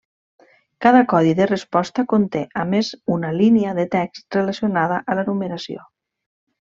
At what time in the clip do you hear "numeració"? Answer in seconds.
5.33-5.85